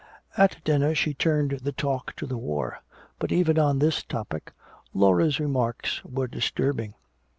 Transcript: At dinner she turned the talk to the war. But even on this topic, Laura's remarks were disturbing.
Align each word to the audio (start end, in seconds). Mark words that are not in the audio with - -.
At 0.35 0.63
dinner 0.63 0.95
she 0.95 1.13
turned 1.13 1.59
the 1.61 1.71
talk 1.71 2.15
to 2.15 2.25
the 2.25 2.35
war. 2.35 2.79
But 3.19 3.31
even 3.31 3.59
on 3.59 3.77
this 3.77 4.01
topic, 4.01 4.51
Laura's 4.95 5.39
remarks 5.39 6.03
were 6.03 6.25
disturbing. 6.25 6.95